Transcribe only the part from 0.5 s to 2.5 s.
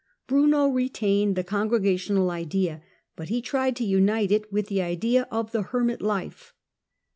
retained the congregational